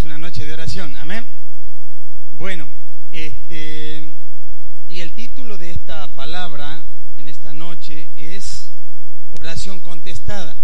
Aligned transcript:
Es 0.00 0.04
una 0.06 0.16
noche 0.16 0.46
de 0.46 0.54
oración. 0.54 0.96
Amén. 0.96 1.26
Bueno, 2.38 2.66
este, 3.12 4.02
y 4.88 5.00
el 5.00 5.12
título 5.12 5.58
de 5.58 5.72
esta 5.72 6.06
palabra 6.08 6.80
en 7.18 7.28
esta 7.28 7.52
noche 7.52 8.06
es 8.16 8.70
oración 9.38 9.78
contestada. 9.80 10.56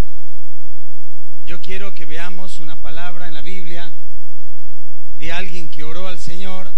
Yo 1.47 1.61
quiero 1.61 1.93
que 1.93 2.07
veamos 2.07 2.61
una 2.61 2.77
palabra 2.77 3.29
en 3.29 3.35
la 3.35 3.43
Biblia 3.43 3.91
de 5.19 5.33
alguien 5.33 5.69
que 5.69 5.85
oró 5.85 6.09
al 6.09 6.19
Señor 6.19 6.71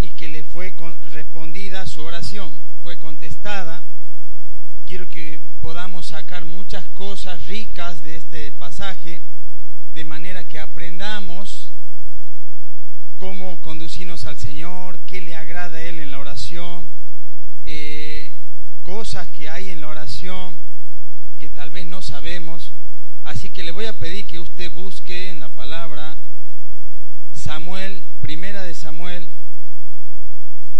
y 0.00 0.08
que 0.08 0.28
le 0.28 0.44
fue 0.44 0.74
respondida 1.12 1.84
su 1.84 2.02
oración, 2.02 2.50
fue 2.82 2.96
contestada. 2.96 3.82
Quiero 4.86 5.06
que 5.06 5.38
podamos 5.60 6.06
sacar 6.06 6.46
muchas 6.46 6.84
cosas 6.94 7.44
ricas 7.44 8.02
de 8.02 8.16
este 8.16 8.52
pasaje, 8.52 9.20
de 9.98 10.04
manera 10.04 10.44
que 10.44 10.60
aprendamos 10.60 11.70
cómo 13.18 13.56
conducirnos 13.62 14.26
al 14.26 14.36
Señor, 14.36 14.96
qué 15.08 15.20
le 15.20 15.34
agrada 15.34 15.78
a 15.78 15.82
Él 15.82 15.98
en 15.98 16.12
la 16.12 16.20
oración, 16.20 16.86
eh, 17.66 18.30
cosas 18.84 19.26
que 19.26 19.50
hay 19.50 19.70
en 19.70 19.80
la 19.80 19.88
oración 19.88 20.54
que 21.40 21.48
tal 21.48 21.70
vez 21.70 21.84
no 21.84 22.00
sabemos. 22.00 22.70
Así 23.24 23.48
que 23.50 23.64
le 23.64 23.72
voy 23.72 23.86
a 23.86 23.92
pedir 23.92 24.24
que 24.24 24.38
usted 24.38 24.70
busque 24.70 25.30
en 25.30 25.40
la 25.40 25.48
palabra 25.48 26.14
Samuel, 27.34 28.00
primera 28.22 28.62
de 28.62 28.74
Samuel, 28.74 29.26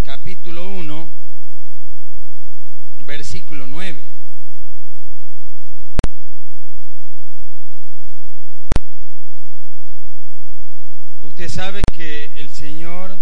capítulo 0.04 0.68
1, 0.68 1.08
versículo 3.04 3.66
9. 3.66 4.17
Usted 11.38 11.54
sabe 11.54 11.82
que 11.92 12.32
el 12.34 12.48
Señor 12.48 13.16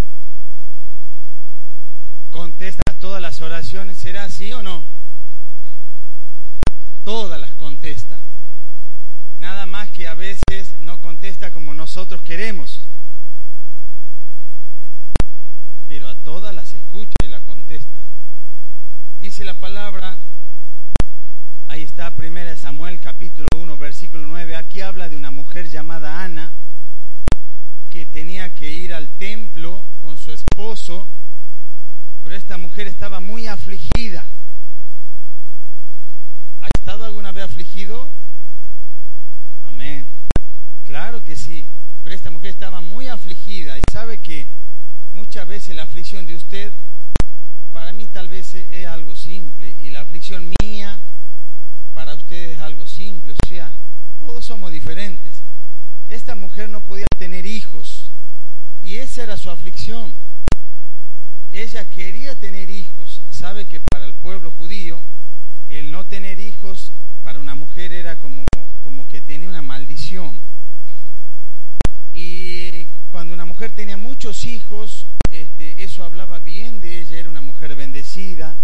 contesta 2.31 2.83
todas 2.99 3.21
las 3.21 3.43
oraciones, 3.43 3.99
¿será 3.99 4.25
así 4.25 4.51
o 4.55 4.63
no? 4.63 4.83
Todas 7.05 7.39
las 7.39 7.51
contesta. 7.53 8.17
Nada 9.39 9.67
más 9.67 9.91
que 9.91 10.09
a 10.09 10.15
veces 10.15 10.71
no 10.81 10.99
contesta 10.99 11.51
como 11.51 11.75
nosotros 11.75 12.23
queremos. 12.23 12.81
Pero 15.87 16.09
a 16.09 16.15
todas 16.15 16.55
las 16.55 16.73
escucha 16.73 17.17
y 17.23 17.29
la 17.29 17.41
contesta. 17.41 17.99
Dice 19.21 19.45
la 19.45 19.53
palabra, 19.53 20.17
ahí 21.69 21.83
está, 21.83 22.11
primera 22.13 22.49
de 22.49 22.57
Samuel 22.57 22.99
capítulo 22.99 23.49
1, 23.59 23.77
versículo 23.77 24.27
9, 24.27 24.57
aquí 24.57 24.81
habla 24.81 25.11
de 25.11 25.17
una 25.17 25.31
mujer 25.31 25.69
llamada 25.69 26.16
que 28.51 28.71
ir 28.71 28.95
al 28.95 29.09
templo 29.09 29.83
con 30.03 30.17
su 30.17 30.33
esposo, 30.33 31.07
pero 32.23 32.37
esta 32.37 32.57
mujer 32.59 32.87
estaba 32.87 33.21
muy 33.21 33.47
afligida. 33.47 34.25
¿Ha 36.61 36.69
estado 36.79 37.05
alguna 37.05 37.33
vez 37.33 37.45
afligido? 37.45 38.09
Amén. 39.69 40.05
Claro 40.87 41.23
que 41.25 41.37
sí, 41.37 41.65
pero 42.05 42.15
esta 42.15 42.31
mujer 42.31 42.51
estaba 42.51 42.81
muy 42.81 43.09
afligida 43.09 43.79
y 43.79 43.83
sabe 43.91 44.19
que 44.19 44.47
muchas 45.15 45.47
veces 45.47 45.75
la 45.75 45.83
aflicción 45.83 46.27
de 46.27 46.35
usted, 46.35 46.73
para 47.73 47.93
mí 47.93 48.07
tal 48.13 48.29
vez 48.29 48.55
es 48.55 48.87
algo 48.87 49.15
simple 49.15 49.75
y 49.83 49.91
la 49.91 50.01
aflicción 50.01 50.53
mía 50.63 50.99
para 51.95 52.15
usted 52.15 52.53
es 52.53 52.61
algo 52.61 52.87
simple, 52.87 53.33
o 53.33 53.49
sea, 53.49 53.71
todos 54.21 54.45
somos 54.45 54.71
diferentes. 54.71 55.33
Esta 56.09 56.35
mujer 56.35 56.69
no 56.69 56.81
podía 56.81 57.07
tener 57.19 57.47
hijos 57.47 58.06
y 58.87 58.99
esa 58.99 59.25
era 59.25 59.37
su 59.37 59.51
aflicción. 59.51 60.13
Ella 61.53 61.85
quería 61.85 62.37
tener 62.37 62.71
hijos. 62.71 63.21
Sabe 63.33 63.65
que 63.65 63.81
para 63.81 64.05
el 64.07 64.15
pueblo 64.15 64.53
judío 64.53 65.01
el 65.71 65.91
no 65.91 66.05
tener 66.05 66.39
hijos 66.39 66.93
para 67.25 67.41
una 67.41 67.57
mujer 67.57 67.93
era 67.93 68.15
como, 68.15 68.45
como 68.85 69.09
que 69.09 69.21
tenía 69.21 69.49
una 69.49 69.61
maldición. 69.61 70.39
Y 72.15 72.85
cuando 73.11 73.35
una 73.35 73.45
mujer 73.45 73.73
tenía 73.73 73.97
muchos 73.97 74.45
hijos, 74.45 75.07
este, 75.33 75.83
eso 75.83 76.05
hablaba 76.05 76.39
bien 76.39 76.81
de 76.81 77.01
ella, 77.01 77.19
era 77.19 77.29
una 77.29 77.41
mujer 77.41 77.75
bendecida, 77.75 78.55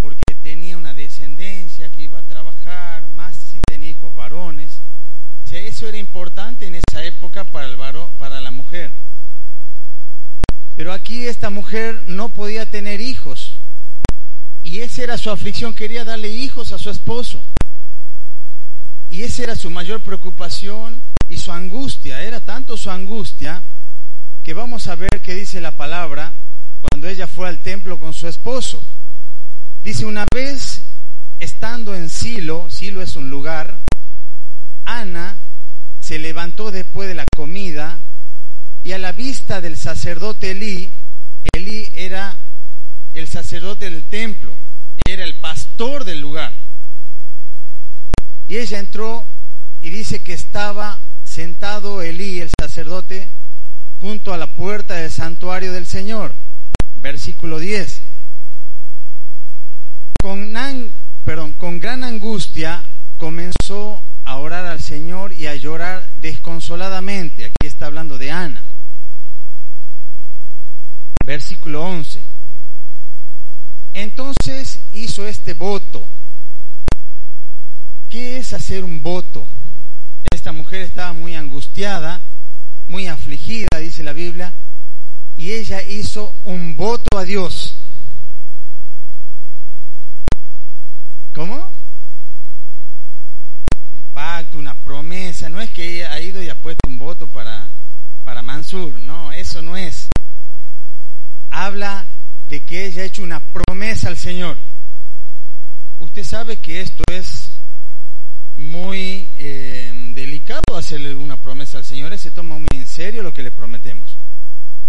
porque 0.00 0.34
tenía 0.42 0.78
una 0.78 0.94
descendencia 0.94 1.90
que 1.90 2.02
iba 2.02 2.20
a 2.20 2.22
trabajar, 2.22 3.06
más 3.08 3.36
si 3.36 3.60
tenía 3.68 3.90
hijos 3.90 4.14
varones. 4.16 4.78
Eso 5.52 5.88
era 5.88 5.98
importante 5.98 6.66
en 6.66 6.76
esa 6.76 7.04
época 7.04 7.44
para, 7.44 7.66
el 7.66 7.76
varón, 7.76 8.08
para 8.18 8.40
la 8.40 8.50
mujer. 8.50 8.90
Pero 10.78 10.92
aquí 10.92 11.26
esta 11.26 11.50
mujer 11.50 12.04
no 12.06 12.28
podía 12.28 12.64
tener 12.64 13.00
hijos. 13.00 13.54
Y 14.62 14.78
esa 14.78 15.02
era 15.02 15.18
su 15.18 15.28
aflicción, 15.28 15.74
quería 15.74 16.04
darle 16.04 16.28
hijos 16.28 16.70
a 16.70 16.78
su 16.78 16.88
esposo. 16.88 17.42
Y 19.10 19.22
esa 19.22 19.42
era 19.42 19.56
su 19.56 19.70
mayor 19.70 20.00
preocupación 20.00 21.00
y 21.28 21.36
su 21.36 21.50
angustia. 21.50 22.22
Era 22.22 22.38
tanto 22.38 22.76
su 22.76 22.92
angustia 22.92 23.60
que 24.44 24.54
vamos 24.54 24.86
a 24.86 24.94
ver 24.94 25.20
qué 25.20 25.34
dice 25.34 25.60
la 25.60 25.72
palabra 25.72 26.32
cuando 26.80 27.08
ella 27.08 27.26
fue 27.26 27.48
al 27.48 27.58
templo 27.58 27.98
con 27.98 28.14
su 28.14 28.28
esposo. 28.28 28.80
Dice, 29.82 30.06
una 30.06 30.26
vez 30.32 30.82
estando 31.40 31.92
en 31.92 32.08
Silo, 32.08 32.68
Silo 32.70 33.02
es 33.02 33.16
un 33.16 33.30
lugar, 33.30 33.76
Ana 34.84 35.34
se 36.00 36.20
levantó 36.20 36.70
después 36.70 37.08
de 37.08 37.16
la 37.16 37.24
comida 37.34 37.98
y 38.88 38.92
a 38.94 38.98
la 38.98 39.12
vista 39.12 39.60
del 39.60 39.76
sacerdote 39.76 40.52
Elí, 40.52 40.88
Elí 41.52 41.90
era 41.94 42.34
el 43.12 43.28
sacerdote 43.28 43.90
del 43.90 44.02
templo, 44.04 44.54
era 45.06 45.24
el 45.24 45.34
pastor 45.34 46.04
del 46.04 46.22
lugar. 46.22 46.54
Y 48.48 48.56
ella 48.56 48.78
entró 48.78 49.26
y 49.82 49.90
dice 49.90 50.20
que 50.20 50.32
estaba 50.32 50.98
sentado 51.22 52.00
Elí, 52.00 52.40
el 52.40 52.50
sacerdote, 52.58 53.28
junto 54.00 54.32
a 54.32 54.38
la 54.38 54.46
puerta 54.46 54.94
del 54.94 55.10
santuario 55.10 55.74
del 55.74 55.84
Señor. 55.84 56.32
Versículo 57.02 57.58
10. 57.58 58.00
Con, 60.22 60.50
perdón, 61.26 61.52
con 61.58 61.78
gran 61.78 62.04
angustia 62.04 62.82
comenzó 63.18 64.02
a 64.24 64.36
orar 64.36 64.64
al 64.64 64.80
Señor 64.80 65.34
y 65.34 65.46
a 65.46 65.56
llorar 65.56 66.08
desconsoladamente. 66.22 67.44
Aquí 67.44 67.66
está 67.66 67.84
hablando 67.84 68.16
de 68.16 68.30
Ana. 68.30 68.64
Versículo 71.28 71.82
11. 71.82 72.20
Entonces 73.92 74.80
hizo 74.94 75.28
este 75.28 75.52
voto. 75.52 76.06
¿Qué 78.08 78.38
es 78.38 78.54
hacer 78.54 78.82
un 78.82 79.02
voto? 79.02 79.46
Esta 80.32 80.52
mujer 80.52 80.80
estaba 80.80 81.12
muy 81.12 81.34
angustiada, 81.34 82.22
muy 82.88 83.08
afligida, 83.08 83.68
dice 83.78 84.02
la 84.02 84.14
Biblia, 84.14 84.54
y 85.36 85.52
ella 85.52 85.82
hizo 85.82 86.32
un 86.44 86.78
voto 86.78 87.18
a 87.18 87.24
Dios. 87.24 87.74
¿Cómo? 91.34 91.56
Un 91.56 91.62
pacto, 94.14 94.58
una 94.58 94.74
promesa. 94.74 95.50
No 95.50 95.60
es 95.60 95.68
que 95.68 95.96
ella 95.96 96.10
ha 96.10 96.22
ido 96.22 96.42
y 96.42 96.48
ha 96.48 96.54
puesto 96.54 96.88
un 96.88 96.98
voto 96.98 97.26
para, 97.26 97.68
para 98.24 98.40
Mansur. 98.40 98.98
De 101.78 102.58
que 102.66 102.86
ella 102.86 103.02
ha 103.02 103.04
hecho 103.04 103.22
una 103.22 103.38
promesa 103.38 104.08
al 104.08 104.16
Señor. 104.16 104.56
Usted 106.00 106.24
sabe 106.24 106.56
que 106.56 106.80
esto 106.80 107.04
es 107.08 107.50
muy 108.56 109.28
eh, 109.38 109.92
delicado 110.12 110.76
hacerle 110.76 111.14
una 111.14 111.36
promesa 111.36 111.78
al 111.78 111.84
Señor, 111.84 112.18
se 112.18 112.32
toma 112.32 112.58
muy 112.58 112.66
en 112.72 112.86
serio 112.88 113.22
lo 113.22 113.32
que 113.32 113.44
le 113.44 113.52
prometemos. 113.52 114.16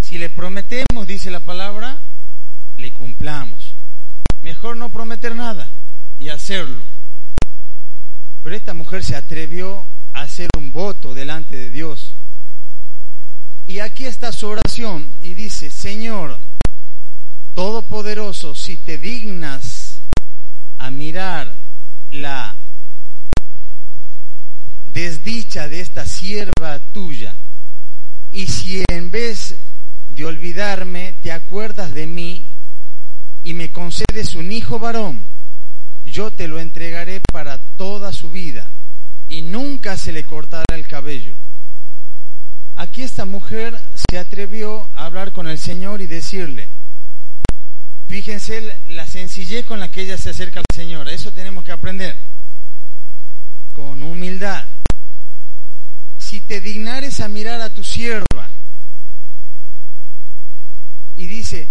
Si 0.01 0.17
le 0.17 0.31
prometemos, 0.31 1.05
dice 1.05 1.29
la 1.29 1.39
palabra, 1.39 1.99
le 2.77 2.91
cumplamos. 2.91 3.73
Mejor 4.41 4.75
no 4.75 4.89
prometer 4.89 5.35
nada 5.35 5.67
y 6.19 6.29
hacerlo. 6.29 6.81
Pero 8.43 8.55
esta 8.55 8.73
mujer 8.73 9.03
se 9.03 9.15
atrevió 9.15 9.83
a 10.13 10.21
hacer 10.21 10.49
un 10.57 10.71
voto 10.71 11.13
delante 11.13 11.55
de 11.55 11.69
Dios. 11.69 12.13
Y 13.67 13.77
aquí 13.77 14.07
está 14.07 14.31
su 14.31 14.47
oración 14.47 15.07
y 15.21 15.35
dice, 15.35 15.69
Señor, 15.69 16.39
Todopoderoso, 17.59 18.55
si 18.55 18.77
te 18.77 18.97
dignas 18.97 19.95
a 20.77 20.89
mirar 20.89 21.53
la 22.09 22.55
desdicha 24.93 25.67
de 25.67 25.81
esta 25.81 26.05
sierva 26.05 26.79
tuya, 26.93 27.35
y 28.31 28.47
si 28.47 28.81
en 28.87 29.11
vez 29.11 29.57
de 30.15 30.25
olvidarme 30.25 31.15
te 31.21 31.33
acuerdas 31.33 31.93
de 31.93 32.07
mí 32.07 32.45
y 33.43 33.53
me 33.53 33.69
concedes 33.73 34.35
un 34.35 34.53
hijo 34.53 34.79
varón, 34.79 35.19
yo 36.05 36.31
te 36.31 36.47
lo 36.47 36.61
entregaré 36.61 37.19
para 37.29 37.57
toda 37.75 38.13
su 38.13 38.31
vida 38.31 38.69
y 39.27 39.41
nunca 39.41 39.97
se 39.97 40.13
le 40.13 40.23
cortará 40.23 40.63
el 40.73 40.87
cabello. 40.87 41.33
Aquí 42.77 43.01
esta 43.01 43.25
mujer 43.25 43.77
se 44.09 44.17
atrevió 44.17 44.87
a 44.95 45.07
hablar 45.07 45.33
con 45.33 45.49
el 45.49 45.57
Señor 45.57 45.99
y 45.99 46.07
decirle, 46.07 46.69
fíjense 48.09 48.75
la 48.89 49.05
sencillez 49.05 49.63
con 49.65 49.79
la 49.79 49.89
que 49.89 50.01
ella 50.01 50.17
se 50.17 50.31
acerca 50.31 50.59
al 50.59 50.75
Señor, 50.75 51.07
eso 51.07 51.31
tenemos 51.31 51.63
que 51.63 51.71
aprender, 51.71 52.17
con 53.75 54.01
humildad. 54.01 54.65
Si 56.17 56.41
te 56.41 56.59
dignares 56.59 57.19
a 57.19 57.29
mirar 57.29 57.61
a 57.61 57.69
tu 57.69 57.83
sierva, 57.83 58.49
y 61.17 61.27
dice, 61.27 61.67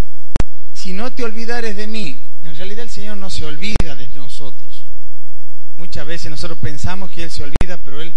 si 0.75 0.93
no 0.93 1.11
te 1.11 1.25
olvidares 1.25 1.75
de 1.75 1.87
mí, 1.87 2.17
en 2.45 2.57
realidad 2.57 2.85
el 2.85 2.91
Señor 2.91 3.17
no 3.17 3.31
se 3.31 3.45
olvida 3.45 3.97
de 3.97 4.07
nosotros. 4.15 4.83
Muchas 5.77 6.07
veces 6.07 6.31
nosotros 6.31 6.59
pensamos 6.59 7.11
que 7.11 7.25
Él 7.25 7.31
se 7.31 7.43
olvida, 7.43 7.79
pero 7.85 8.01
Él 8.01 8.13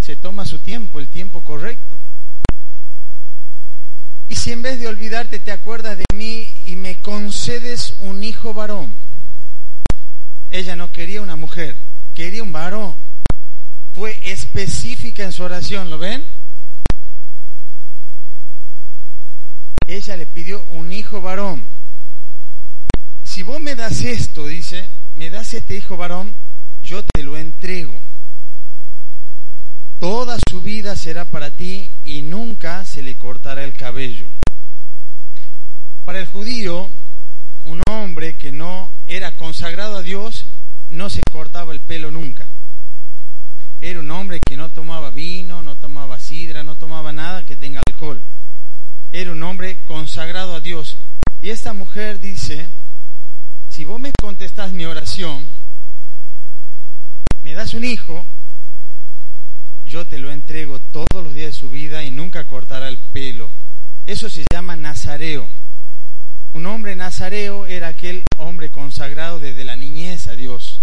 se 0.00 0.14
toma 0.16 0.44
su 0.44 0.60
tiempo, 0.60 1.00
el 1.00 1.08
tiempo 1.08 1.40
correcto. 1.40 1.96
Y 4.28 4.34
si 4.34 4.52
en 4.52 4.62
vez 4.62 4.80
de 4.80 4.88
olvidarte 4.88 5.38
te 5.38 5.52
acuerdas 5.52 5.98
de 5.98 6.04
mí 6.14 6.52
y 6.66 6.76
me 6.76 6.96
concedes 7.00 7.94
un 8.00 8.22
hijo 8.24 8.54
varón, 8.54 8.94
ella 10.50 10.76
no 10.76 10.90
quería 10.90 11.22
una 11.22 11.36
mujer, 11.36 11.76
quería 12.14 12.42
un 12.42 12.52
varón. 12.52 12.94
Fue 13.94 14.18
específica 14.22 15.24
en 15.24 15.32
su 15.32 15.42
oración, 15.42 15.90
¿lo 15.90 15.98
ven? 15.98 16.24
ella 19.86 20.16
le 20.16 20.26
pidió 20.26 20.64
un 20.72 20.92
hijo 20.92 21.20
varón. 21.20 21.64
Si 23.24 23.42
vos 23.42 23.60
me 23.60 23.74
das 23.74 24.02
esto, 24.02 24.46
dice, 24.46 24.84
me 25.16 25.30
das 25.30 25.54
este 25.54 25.76
hijo 25.76 25.96
varón, 25.96 26.32
yo 26.82 27.02
te 27.02 27.22
lo 27.22 27.36
entrego. 27.36 27.94
Toda 30.00 30.38
su 30.48 30.60
vida 30.60 30.94
será 30.96 31.24
para 31.24 31.50
ti 31.50 31.88
y 32.04 32.22
nunca 32.22 32.84
se 32.84 33.02
le 33.02 33.14
cortará 33.16 33.64
el 33.64 33.74
cabello. 33.74 34.26
Para 36.04 36.20
el 36.20 36.26
judío, 36.26 36.88
un 37.64 37.82
hombre 37.90 38.34
que 38.36 38.52
no 38.52 38.90
era 39.08 39.32
consagrado 39.32 39.96
a 39.96 40.02
Dios 40.02 40.44
no 40.90 41.10
se 41.10 41.20
cortaba 41.32 41.72
el 41.72 41.80
pelo 41.80 42.10
nunca. 42.10 42.46
Era 43.80 44.00
un 44.00 44.10
hombre 44.10 44.40
que 44.46 44.56
no 44.56 44.68
tomaba 44.68 45.10
vino, 45.10 45.62
no 45.62 45.74
tomaba 45.74 46.20
sidra, 46.20 46.62
no 46.62 46.74
tomaba 46.74 47.12
nada 47.12 47.42
que 47.42 47.56
tenga 47.56 47.80
alcohol 47.86 48.20
era 49.12 49.32
un 49.32 49.42
hombre 49.42 49.78
consagrado 49.86 50.54
a 50.54 50.60
Dios. 50.60 50.96
Y 51.40 51.50
esta 51.50 51.72
mujer 51.72 52.20
dice, 52.20 52.68
si 53.70 53.84
vos 53.84 54.00
me 54.00 54.12
contestás 54.12 54.72
mi 54.72 54.84
oración, 54.84 55.46
me 57.42 57.54
das 57.54 57.74
un 57.74 57.84
hijo, 57.84 58.26
yo 59.96 60.04
te 60.04 60.18
lo 60.18 60.30
entrego 60.30 60.78
todos 60.92 61.24
los 61.24 61.32
días 61.32 61.46
de 61.54 61.58
su 61.58 61.70
vida 61.70 62.04
y 62.04 62.10
nunca 62.10 62.44
cortará 62.44 62.86
el 62.86 62.98
pelo. 62.98 63.48
Eso 64.04 64.28
se 64.28 64.44
llama 64.52 64.76
nazareo. 64.76 65.48
Un 66.52 66.66
hombre 66.66 66.94
nazareo 66.94 67.64
era 67.64 67.88
aquel 67.88 68.22
hombre 68.36 68.68
consagrado 68.68 69.40
desde 69.40 69.64
la 69.64 69.74
niñez 69.74 70.28
a 70.28 70.32
Dios. 70.32 70.80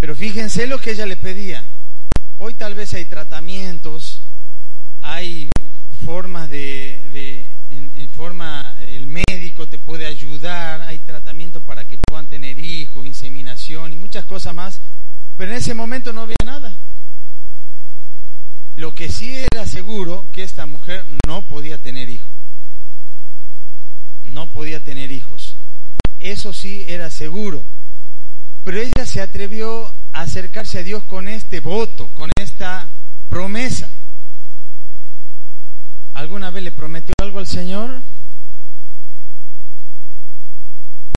Pero 0.00 0.14
fíjense 0.14 0.66
lo 0.66 0.78
que 0.78 0.90
ella 0.90 1.06
le 1.06 1.16
pedía. 1.16 1.64
Hoy 2.38 2.52
tal 2.52 2.74
vez 2.74 2.92
hay 2.92 3.06
tratamientos, 3.06 4.20
hay 5.00 5.48
formas 6.04 6.50
de, 6.50 7.00
en, 7.70 8.10
forma, 8.10 8.76
el 8.86 9.06
médico 9.06 9.66
te 9.66 9.78
puede 9.78 10.04
ayudar, 10.04 10.82
hay 10.82 10.98
tratamiento 10.98 11.62
para 11.62 11.86
que 11.86 11.96
puedan 11.96 12.26
tener 12.26 12.58
hijos, 12.58 13.06
inseminación 13.06 13.94
y 13.94 13.96
muchas 13.96 14.26
cosas 14.26 14.54
más, 14.54 14.82
pero 15.36 15.52
en 15.52 15.58
ese 15.58 15.74
momento 15.74 16.12
no 16.12 16.22
había 16.22 16.36
nada. 16.44 16.72
Lo 18.76 18.94
que 18.94 19.10
sí 19.10 19.34
era 19.52 19.66
seguro 19.66 20.26
que 20.32 20.42
esta 20.42 20.66
mujer 20.66 21.04
no 21.26 21.42
podía 21.42 21.78
tener 21.78 22.08
hijos. 22.08 22.28
No 24.32 24.46
podía 24.46 24.80
tener 24.80 25.10
hijos. 25.10 25.54
Eso 26.20 26.52
sí 26.52 26.84
era 26.88 27.10
seguro. 27.10 27.62
Pero 28.64 28.78
ella 28.78 29.06
se 29.06 29.20
atrevió 29.20 29.92
a 30.12 30.22
acercarse 30.22 30.78
a 30.78 30.82
Dios 30.82 31.02
con 31.04 31.28
este 31.28 31.60
voto, 31.60 32.08
con 32.14 32.30
esta 32.38 32.86
promesa. 33.30 33.88
¿Alguna 36.14 36.50
vez 36.50 36.64
le 36.64 36.72
prometió 36.72 37.14
algo 37.20 37.38
al 37.38 37.46
Señor? 37.46 38.00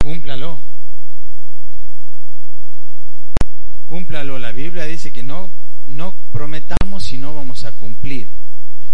Cúmplalo. 0.02 0.58
La 4.08 4.52
Biblia 4.52 4.84
dice 4.84 5.10
que 5.10 5.22
no, 5.22 5.50
no 5.88 6.14
prometamos 6.32 7.04
si 7.04 7.18
no 7.18 7.34
vamos 7.34 7.64
a 7.64 7.72
cumplir. 7.72 8.26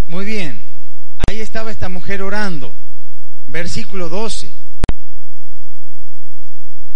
Muy 0.09 0.25
bien. 0.25 0.61
Ahí 1.27 1.39
estaba 1.39 1.71
esta 1.71 1.87
mujer 1.87 2.21
orando. 2.21 2.73
Versículo 3.47 4.09
12. 4.09 4.51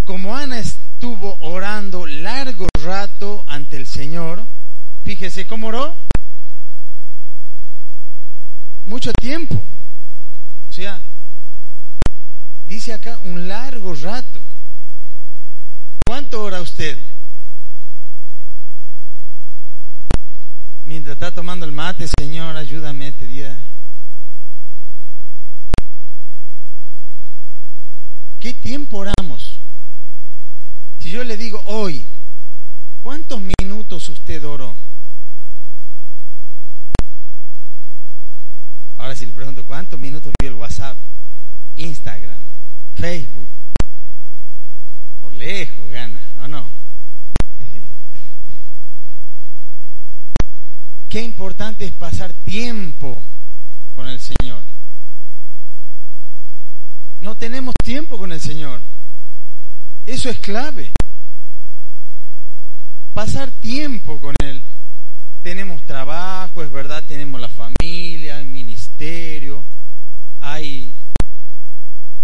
Como 0.04 0.36
Ana 0.36 0.60
estuvo 0.60 1.38
orando 1.40 2.06
largo 2.06 2.68
rato 2.84 3.46
ante 3.48 3.78
el 3.78 3.88
Señor, 3.88 4.44
fíjese 5.06 5.48
cómo 5.48 5.68
oró 5.68 5.96
mucho 8.86 9.14
tiempo. 9.14 9.64
O 10.70 10.74
sea, 10.74 11.00
dice 12.68 12.94
acá 12.94 13.18
un 13.24 13.48
largo 13.48 13.96
rato. 13.96 14.42
¿Cuánto 16.06 16.44
ora 16.44 16.60
usted? 16.62 16.98
Mientras 20.90 21.14
está 21.14 21.30
tomando 21.30 21.68
el 21.68 21.72
mate, 21.72 22.08
Señor, 22.20 22.58
ayúdame 22.58 23.10
este 23.10 23.28
día. 23.28 23.56
¿Qué 28.40 28.56
tiempo 28.56 28.98
oramos? 28.98 29.60
Si 31.00 31.12
yo 31.12 31.24
le 31.24 31.38
digo 31.38 31.62
hoy, 31.68 32.04
¿cuántos 33.04 33.40
minutos 33.60 34.10
usted 34.10 34.44
oró? 34.44 34.76
Ahora 38.98 39.14
si 39.14 39.28
le 39.28 39.34
pregunto, 39.34 39.64
¿cuántos 39.66 40.00
minutos 40.00 40.34
vio 40.42 40.50
el 40.50 40.56
WhatsApp, 40.56 40.98
Instagram, 41.78 42.40
Facebook? 42.96 43.48
Por 45.22 45.34
lejos 45.34 45.88
gana, 45.92 46.20
¿o 46.42 46.48
no? 46.48 46.80
Qué 51.20 51.26
importante 51.26 51.84
es 51.84 51.92
pasar 51.92 52.32
tiempo 52.32 53.22
con 53.94 54.08
el 54.08 54.22
Señor. 54.22 54.62
No 57.20 57.36
tenemos 57.36 57.76
tiempo 57.84 58.18
con 58.18 58.32
el 58.32 58.40
Señor. 58.40 58.80
Eso 60.06 60.30
es 60.30 60.40
clave. 60.40 60.92
Pasar 63.14 63.52
tiempo 63.52 64.18
con 64.22 64.34
Él. 64.42 64.62
Tenemos 65.44 65.84
trabajo, 65.84 66.64
es 66.64 66.72
verdad, 66.72 67.04
tenemos 67.06 67.42
la 67.42 67.50
familia, 67.50 68.40
el 68.40 68.48
ministerio, 68.48 69.62
hay 70.40 70.90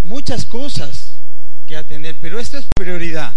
muchas 0.06 0.46
cosas 0.46 1.12
que 1.68 1.76
atender, 1.76 2.16
pero 2.22 2.40
esto 2.40 2.58
es 2.58 2.66
prioridad. 2.74 3.34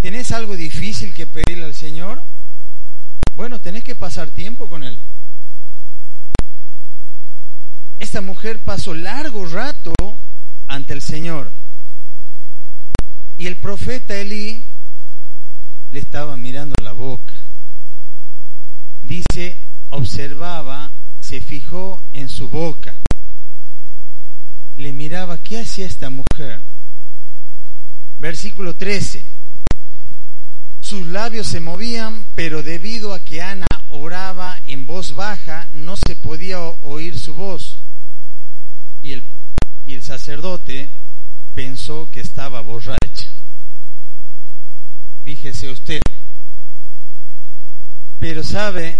¿Tenés 0.00 0.30
algo 0.30 0.54
difícil 0.54 1.12
que 1.12 1.26
pedirle 1.26 1.64
al 1.64 1.74
Señor? 1.74 2.22
Bueno, 3.36 3.58
tenés 3.58 3.81
pasar 3.94 4.28
tiempo 4.30 4.68
con 4.68 4.84
Él. 4.84 4.98
Esta 7.98 8.20
mujer 8.20 8.58
pasó 8.58 8.94
largo 8.94 9.46
rato 9.46 9.94
ante 10.66 10.92
el 10.92 11.02
Señor. 11.02 11.50
Y 13.38 13.46
el 13.46 13.56
profeta 13.56 14.14
Elí 14.14 14.62
le 15.92 15.98
estaba 15.98 16.36
mirando 16.36 16.74
la 16.82 16.92
boca. 16.92 17.32
Dice, 19.04 19.56
observaba, 19.90 20.90
se 21.20 21.40
fijó 21.40 22.00
en 22.12 22.28
su 22.28 22.48
boca. 22.48 22.94
Le 24.78 24.92
miraba, 24.92 25.38
¿qué 25.38 25.60
hacía 25.60 25.86
esta 25.86 26.10
mujer? 26.10 26.60
Versículo 28.18 28.74
13. 28.74 29.24
Sus 30.80 31.06
labios 31.06 31.46
se 31.46 31.60
movían, 31.60 32.24
pero 32.34 32.62
debido 32.62 33.14
a 33.14 33.20
que 33.20 33.40
Ana 33.40 33.66
oraba 33.92 34.58
en 34.66 34.86
voz 34.86 35.14
baja, 35.14 35.68
no 35.74 35.96
se 35.96 36.16
podía 36.16 36.60
oír 36.60 37.18
su 37.18 37.34
voz. 37.34 37.78
Y 39.02 39.12
el, 39.12 39.22
y 39.86 39.94
el 39.94 40.02
sacerdote 40.02 40.88
pensó 41.54 42.08
que 42.10 42.20
estaba 42.20 42.60
borracha. 42.60 42.98
Fíjese 45.24 45.70
usted. 45.70 46.00
Pero 48.18 48.42
sabe, 48.42 48.98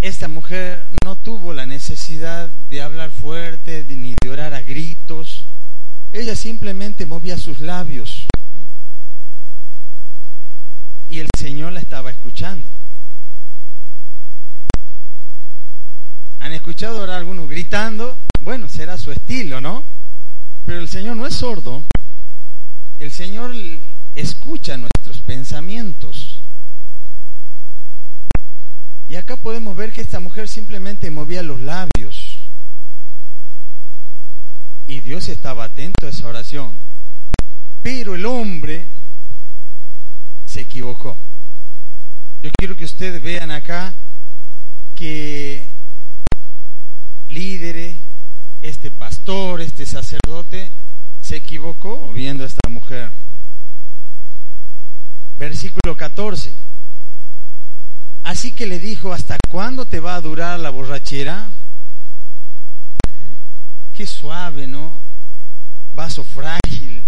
esta 0.00 0.28
mujer 0.28 0.86
no 1.04 1.16
tuvo 1.16 1.52
la 1.52 1.66
necesidad 1.66 2.48
de 2.70 2.82
hablar 2.82 3.10
fuerte 3.10 3.84
ni 3.88 4.14
de 4.22 4.30
orar 4.30 4.54
a 4.54 4.62
gritos. 4.62 5.44
Ella 6.12 6.36
simplemente 6.36 7.04
movía 7.04 7.36
sus 7.36 7.60
labios. 7.60 8.26
Y 11.10 11.20
el 11.20 11.28
Señor 11.38 11.72
la 11.72 11.80
estaba 11.80 12.10
escuchando. 12.10 12.68
¿Han 16.40 16.52
escuchado 16.52 17.00
ahora 17.00 17.16
algunos 17.16 17.48
gritando? 17.48 18.16
Bueno, 18.40 18.68
será 18.68 18.96
su 18.98 19.10
estilo, 19.10 19.60
¿no? 19.60 19.84
Pero 20.66 20.80
el 20.80 20.88
Señor 20.88 21.16
no 21.16 21.26
es 21.26 21.34
sordo. 21.34 21.82
El 22.98 23.10
Señor 23.10 23.52
escucha 24.14 24.76
nuestros 24.76 25.18
pensamientos. 25.20 26.38
Y 29.08 29.16
acá 29.16 29.36
podemos 29.36 29.76
ver 29.76 29.92
que 29.92 30.02
esta 30.02 30.20
mujer 30.20 30.48
simplemente 30.48 31.10
movía 31.10 31.42
los 31.42 31.60
labios. 31.60 32.38
Y 34.86 35.00
Dios 35.00 35.28
estaba 35.28 35.64
atento 35.64 36.06
a 36.06 36.10
esa 36.10 36.26
oración. 36.26 36.72
Pero 37.82 38.14
el 38.14 38.26
hombre 38.26 38.84
se 40.48 40.62
equivocó. 40.62 41.16
Yo 42.42 42.50
quiero 42.56 42.76
que 42.76 42.84
ustedes 42.84 43.22
vean 43.22 43.50
acá 43.50 43.92
que 44.96 45.66
líderes, 47.28 47.96
este 48.62 48.90
pastor, 48.90 49.60
este 49.60 49.84
sacerdote, 49.86 50.70
se 51.20 51.36
equivocó 51.36 52.10
viendo 52.12 52.44
a 52.44 52.46
esta 52.46 52.68
mujer. 52.68 53.10
Versículo 55.38 55.96
14. 55.96 56.52
Así 58.24 58.52
que 58.52 58.66
le 58.66 58.78
dijo, 58.78 59.12
¿hasta 59.12 59.36
cuándo 59.50 59.84
te 59.84 60.00
va 60.00 60.14
a 60.14 60.20
durar 60.20 60.58
la 60.58 60.70
borrachera? 60.70 61.48
Qué 63.96 64.06
suave, 64.06 64.66
¿no? 64.66 64.92
Vaso 65.94 66.24
frágil. 66.24 67.02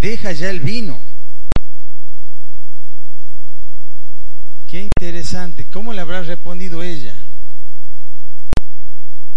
Deja 0.00 0.32
ya 0.32 0.50
el 0.50 0.60
vino. 0.60 1.09
Qué 4.70 4.82
interesante. 4.82 5.66
¿Cómo 5.72 5.92
le 5.92 6.00
habrá 6.00 6.22
respondido 6.22 6.80
ella? 6.80 7.16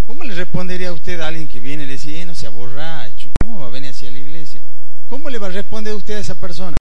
¿Cómo 0.05 0.23
le 0.25 0.35
respondería 0.35 0.89
a 0.89 0.93
usted 0.93 1.19
a 1.21 1.27
alguien 1.27 1.47
que 1.47 1.59
viene 1.59 1.83
y 1.83 1.87
le 1.87 1.93
dice, 1.93 2.21
eh, 2.21 2.25
no 2.25 2.35
sea 2.35 2.51
borracho? 2.51 3.29
¿Cómo 3.41 3.61
va 3.61 3.67
a 3.67 3.71
venir 3.71 3.89
hacia 3.89 4.11
la 4.11 4.19
iglesia? 4.19 4.59
¿Cómo 5.09 5.31
le 5.31 5.39
va 5.39 5.47
a 5.47 5.51
responder 5.51 5.95
usted 5.95 6.17
a 6.17 6.19
esa 6.19 6.35
persona? 6.35 6.77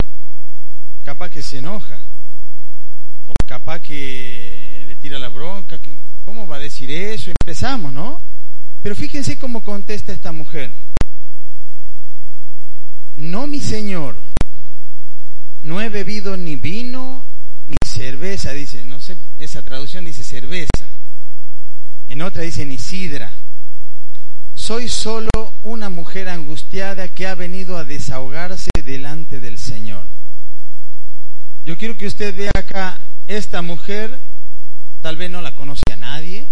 Capaz 1.02 1.30
que 1.30 1.42
se 1.42 1.58
enoja. 1.58 1.98
O 3.28 3.34
capaz 3.46 3.80
que 3.80 4.84
le 4.86 4.96
tira 4.96 5.18
la 5.18 5.28
bronca. 5.28 5.78
¿Cómo 6.26 6.46
va 6.46 6.56
a 6.56 6.60
decir 6.60 6.90
eso? 6.90 7.30
Empezamos, 7.40 7.90
¿no? 7.90 8.20
Pero 8.82 8.94
fíjense 8.94 9.38
cómo 9.38 9.64
contesta 9.64 10.12
esta 10.12 10.32
mujer. 10.32 10.70
No, 13.16 13.46
mi 13.46 13.60
señor, 13.60 14.14
no 15.62 15.80
he 15.80 15.88
bebido 15.88 16.36
ni 16.36 16.56
vino 16.56 17.31
cerveza, 17.92 18.52
dice, 18.52 18.84
no 18.84 19.00
sé, 19.00 19.16
esa 19.38 19.62
traducción 19.62 20.04
dice 20.04 20.24
cerveza. 20.24 20.86
En 22.08 22.22
otra 22.22 22.42
dice 22.42 22.64
ni 22.64 22.78
sidra. 22.78 23.30
Soy 24.54 24.88
solo 24.88 25.30
una 25.62 25.90
mujer 25.90 26.28
angustiada 26.28 27.08
que 27.08 27.26
ha 27.26 27.34
venido 27.34 27.76
a 27.76 27.84
desahogarse 27.84 28.70
delante 28.84 29.40
del 29.40 29.58
Señor. 29.58 30.04
Yo 31.66 31.76
quiero 31.76 31.96
que 31.96 32.06
usted 32.06 32.34
vea 32.34 32.50
acá, 32.54 32.98
esta 33.28 33.62
mujer 33.62 34.18
tal 35.02 35.16
vez 35.16 35.30
no 35.30 35.42
la 35.42 35.52
conocía 35.52 35.96
nadie, 35.96 36.46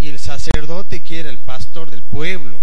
y 0.00 0.08
el 0.08 0.18
sacerdote 0.18 1.00
que 1.00 1.20
era 1.20 1.30
el 1.30 1.38
pastor 1.38 1.90
del 1.90 2.02
pueblo, 2.02 2.58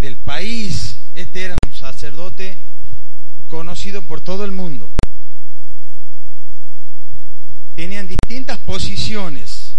del 0.00 0.16
país, 0.16 0.96
este 1.14 1.44
era 1.44 1.56
un 1.64 1.72
sacerdote 1.72 2.56
conocido 3.48 4.02
por 4.02 4.20
todo 4.20 4.44
el 4.44 4.52
mundo. 4.52 4.88
Tenían 7.76 8.08
distintas 8.08 8.58
posiciones 8.60 9.72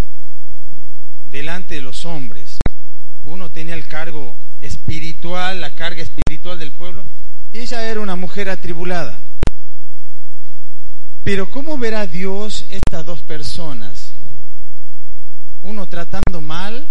delante 1.32 1.74
de 1.74 1.82
los 1.82 2.04
hombres. 2.04 2.58
Uno 3.24 3.50
tenía 3.50 3.74
el 3.74 3.88
cargo 3.88 4.36
espiritual, 4.62 5.60
la 5.60 5.74
carga 5.74 6.00
espiritual 6.00 6.60
del 6.60 6.70
pueblo, 6.70 7.02
y 7.52 7.58
ella 7.58 7.82
era 7.90 7.98
una 7.98 8.14
mujer 8.14 8.50
atribulada. 8.50 9.18
Pero 11.24 11.50
¿cómo 11.50 11.76
verá 11.76 12.06
Dios 12.06 12.64
estas 12.70 13.04
dos 13.04 13.20
personas? 13.20 14.12
Uno 15.64 15.86
tratando 15.86 16.40
mal 16.40 16.86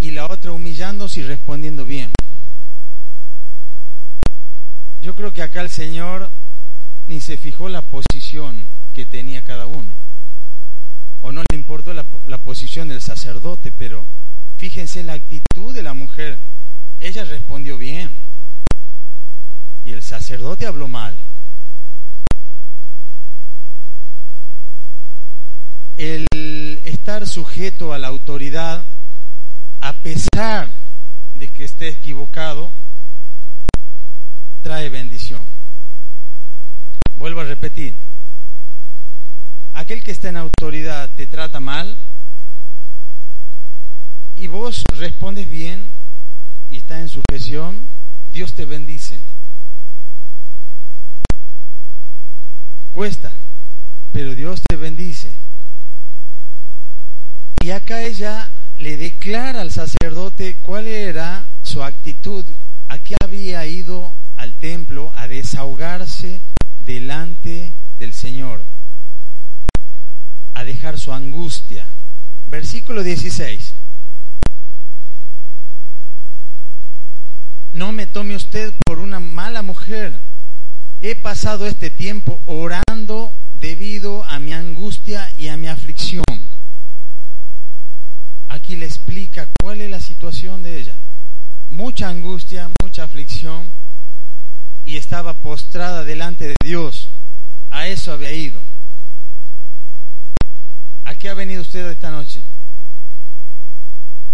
y 0.00 0.12
la 0.12 0.26
otra 0.26 0.52
humillándose 0.52 1.18
y 1.18 1.24
respondiendo 1.24 1.84
bien. 1.84 2.12
Yo 5.02 5.16
creo 5.16 5.32
que 5.32 5.42
acá 5.42 5.62
el 5.62 5.68
Señor 5.68 6.30
ni 7.08 7.20
se 7.20 7.36
fijó 7.36 7.68
la 7.68 7.82
posición 7.82 8.64
que 8.94 9.04
tenía 9.04 9.42
cada 9.42 9.66
uno 9.66 10.00
o 11.22 11.32
no 11.32 11.42
le 11.50 11.56
importó 11.56 11.92
la, 11.92 12.04
posición 12.38 12.88
del 12.88 13.02
sacerdote, 13.02 13.72
pero 13.78 14.04
fíjense 14.56 15.02
la 15.02 15.14
actitud 15.14 15.74
de 15.74 15.82
la 15.82 15.92
mujer. 15.92 16.38
Ella 17.00 17.24
respondió 17.24 17.78
bien 17.78 18.10
y 19.84 19.92
el 19.92 20.02
sacerdote 20.02 20.66
habló 20.66 20.88
mal. 20.88 21.16
El 25.96 26.26
estar 26.84 27.26
sujeto 27.26 27.92
a 27.92 27.98
la 27.98 28.08
autoridad, 28.08 28.82
a 29.82 29.92
pesar 29.92 30.70
de 31.34 31.48
que 31.48 31.64
esté 31.64 31.88
equivocado, 31.88 32.70
trae 34.62 34.88
bendición. 34.88 35.42
Vuelvo 37.18 37.40
a 37.40 37.44
repetir, 37.44 37.94
aquel 39.80 40.02
que 40.02 40.10
está 40.10 40.28
en 40.28 40.36
autoridad 40.36 41.08
te 41.16 41.26
trata 41.26 41.58
mal 41.58 41.96
y 44.36 44.46
vos 44.46 44.84
respondes 44.98 45.48
bien 45.48 45.82
y 46.70 46.76
está 46.76 47.00
en 47.00 47.08
sujeción, 47.08 47.80
Dios 48.32 48.52
te 48.52 48.66
bendice. 48.66 49.18
Cuesta, 52.92 53.32
pero 54.12 54.34
Dios 54.34 54.60
te 54.68 54.76
bendice. 54.76 55.32
Y 57.62 57.70
acá 57.70 58.02
ella 58.02 58.50
le 58.78 58.98
declara 58.98 59.62
al 59.62 59.70
sacerdote 59.70 60.56
cuál 60.62 60.86
era 60.86 61.46
su 61.62 61.82
actitud, 61.82 62.44
a 62.88 62.98
qué 62.98 63.16
había 63.22 63.64
ido 63.66 64.12
al 64.36 64.52
templo 64.52 65.10
a 65.16 65.26
desahogarse 65.26 66.40
delante 66.84 67.72
del 67.98 68.12
Señor 68.12 68.62
a 70.60 70.64
dejar 70.64 70.98
su 70.98 71.12
angustia. 71.12 71.86
Versículo 72.50 73.02
16. 73.02 73.72
No 77.72 77.92
me 77.92 78.06
tome 78.06 78.36
usted 78.36 78.72
por 78.84 78.98
una 78.98 79.20
mala 79.20 79.62
mujer. 79.62 80.16
He 81.00 81.14
pasado 81.14 81.66
este 81.66 81.88
tiempo 81.88 82.40
orando 82.44 83.32
debido 83.60 84.22
a 84.24 84.38
mi 84.38 84.52
angustia 84.52 85.32
y 85.38 85.48
a 85.48 85.56
mi 85.56 85.68
aflicción. 85.68 86.24
Aquí 88.50 88.76
le 88.76 88.84
explica 88.84 89.48
cuál 89.62 89.80
es 89.80 89.90
la 89.90 90.00
situación 90.00 90.62
de 90.62 90.78
ella. 90.78 90.94
Mucha 91.70 92.08
angustia, 92.08 92.68
mucha 92.82 93.04
aflicción 93.04 93.66
y 94.84 94.98
estaba 94.98 95.32
postrada 95.32 96.04
delante 96.04 96.48
de 96.48 96.56
Dios. 96.62 97.08
A 97.70 97.86
eso 97.86 98.12
había 98.12 98.32
ido. 98.32 98.60
¿A 101.04 101.14
qué 101.14 101.28
ha 101.28 101.34
venido 101.34 101.62
usted 101.62 101.90
esta 101.90 102.10
noche? 102.10 102.40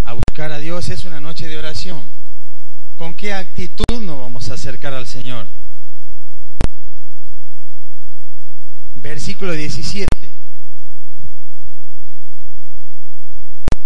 A 0.04 0.12
buscar 0.12 0.52
a 0.52 0.58
Dios 0.58 0.88
es 0.88 1.04
una 1.04 1.20
noche 1.20 1.48
de 1.48 1.58
oración. 1.58 2.02
¿Con 2.98 3.14
qué 3.14 3.34
actitud 3.34 4.00
nos 4.00 4.18
vamos 4.18 4.50
a 4.50 4.54
acercar 4.54 4.94
al 4.94 5.06
Señor? 5.06 5.46
versículo 9.06 9.52
17. 9.52 10.06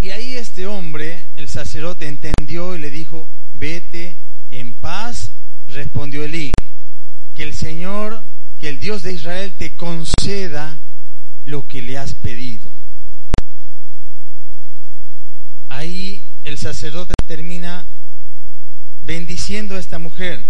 Y 0.00 0.10
ahí 0.10 0.37
este 0.37 0.66
hombre, 0.66 1.20
el 1.37 1.49
sacerdote, 1.49 2.08
entendió 2.08 2.75
y 2.75 2.78
le 2.78 2.90
dijo, 2.90 3.26
vete 3.58 4.14
en 4.50 4.72
paz, 4.72 5.30
respondió 5.68 6.25
Elí, 6.25 6.52
que 7.37 7.42
el 7.42 7.54
Señor, 7.54 8.22
que 8.60 8.70
el 8.70 8.80
Dios 8.80 9.02
de 9.02 9.12
Israel 9.12 9.52
te 9.58 9.72
conceda 9.72 10.76
lo 11.50 11.66
que 11.66 11.83
le 11.83 11.99
has 11.99 12.14
pedido. 12.14 12.71
Ahí 15.69 16.23
el 16.45 16.57
sacerdote 16.57 17.12
termina 17.26 17.85
bendiciendo 19.04 19.76
a 19.76 19.80
esta 19.80 19.99
mujer. 19.99 20.45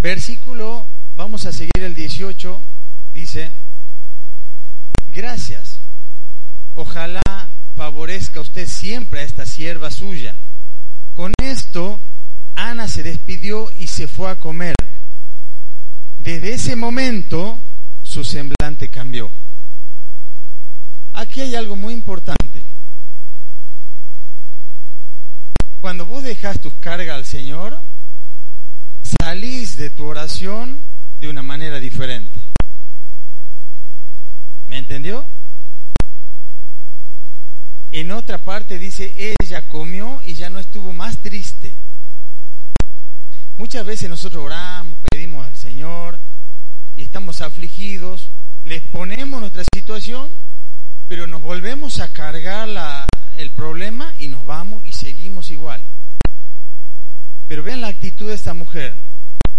Versículo, 0.00 0.84
vamos 1.16 1.46
a 1.46 1.52
seguir 1.52 1.70
el 1.78 1.94
18, 1.94 2.60
dice, 3.14 3.50
gracias, 5.14 5.78
ojalá 6.74 7.22
favorezca 7.76 8.40
usted 8.40 8.66
siempre 8.66 9.20
a 9.20 9.22
esta 9.22 9.46
sierva 9.46 9.90
suya. 9.90 10.34
Con 11.14 11.32
esto, 11.42 12.00
Ana 12.56 12.88
se 12.88 13.02
despidió 13.02 13.70
y 13.78 13.86
se 13.86 14.06
fue 14.06 14.30
a 14.30 14.36
comer. 14.36 14.74
Desde 16.18 16.54
ese 16.54 16.76
momento, 16.76 17.58
su 18.16 18.24
semblante 18.24 18.88
cambió. 18.88 19.30
Aquí 21.12 21.42
hay 21.42 21.54
algo 21.54 21.76
muy 21.76 21.92
importante. 21.92 22.62
Cuando 25.82 26.06
vos 26.06 26.22
dejas 26.22 26.58
tus 26.58 26.72
cargas 26.80 27.14
al 27.14 27.26
Señor, 27.26 27.78
salís 29.20 29.76
de 29.76 29.90
tu 29.90 30.06
oración 30.06 30.78
de 31.20 31.28
una 31.28 31.42
manera 31.42 31.78
diferente. 31.78 32.40
¿Me 34.70 34.78
entendió? 34.78 35.26
En 37.92 38.12
otra 38.12 38.38
parte 38.38 38.78
dice, 38.78 39.12
ella 39.38 39.68
comió 39.68 40.22
y 40.24 40.32
ya 40.32 40.48
no 40.48 40.58
estuvo 40.58 40.94
más 40.94 41.18
triste. 41.18 41.70
Muchas 43.58 43.84
veces 43.84 44.08
nosotros 44.08 44.42
oramos, 44.42 44.96
afligidos, 47.40 48.28
le 48.64 48.76
exponemos 48.76 49.40
nuestra 49.40 49.64
situación, 49.74 50.28
pero 51.08 51.26
nos 51.26 51.42
volvemos 51.42 52.00
a 52.00 52.08
cargar 52.08 52.68
el 53.38 53.50
problema 53.50 54.14
y 54.18 54.28
nos 54.28 54.44
vamos 54.46 54.84
y 54.84 54.92
seguimos 54.92 55.50
igual. 55.50 55.80
Pero 57.48 57.62
vean 57.62 57.80
la 57.80 57.88
actitud 57.88 58.28
de 58.28 58.34
esta 58.34 58.54
mujer. 58.54 58.94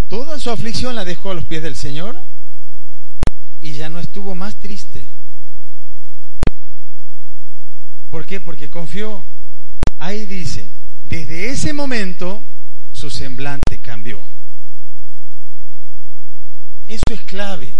Toda 0.08 0.38
su 0.38 0.50
aflicción 0.50 0.94
la 0.94 1.04
dejó 1.04 1.30
a 1.30 1.34
los 1.34 1.44
pies 1.44 1.62
del 1.62 1.76
Señor 1.76 2.16
y 3.62 3.72
ya 3.72 3.88
no 3.88 3.98
estuvo 3.98 4.34
más 4.34 4.54
triste. 4.56 5.04
¿Por 8.10 8.26
qué? 8.26 8.40
Porque 8.40 8.68
confió. 8.68 9.22
Ahí 9.98 10.26
dice, 10.26 10.66
desde 11.08 11.50
ese 11.50 11.72
momento 11.72 12.42
su 12.92 13.10
semblante 13.10 13.78
cambió. 13.78 14.20
Eso 16.88 17.02
es 17.10 17.20
clave. 17.22 17.72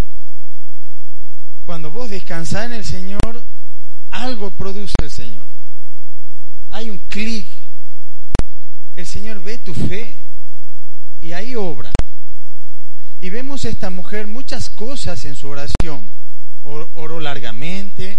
Cuando 1.65 1.91
vos 1.91 2.09
descansás 2.09 2.65
en 2.65 2.73
el 2.73 2.85
Señor, 2.85 3.43
algo 4.11 4.51
produce 4.51 4.93
el 5.01 5.11
Señor. 5.11 5.43
Hay 6.71 6.89
un 6.89 6.99
clic. 7.09 7.45
El 8.95 9.05
Señor 9.05 9.41
ve 9.41 9.57
tu 9.57 9.73
fe 9.73 10.15
y 11.21 11.33
ahí 11.33 11.55
obra. 11.55 11.91
Y 13.21 13.29
vemos 13.29 13.65
a 13.65 13.69
esta 13.69 13.89
mujer 13.89 14.27
muchas 14.27 14.69
cosas 14.69 15.25
en 15.25 15.35
su 15.35 15.47
oración. 15.47 16.03
Oró 16.95 17.19
largamente, 17.19 18.17